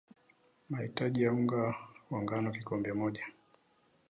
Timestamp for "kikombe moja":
2.51-3.25